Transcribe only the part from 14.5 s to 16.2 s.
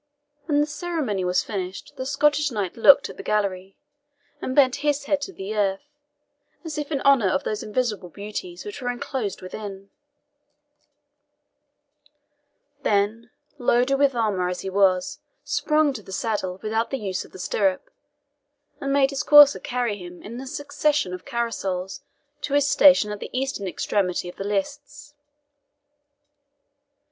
he was, sprung to the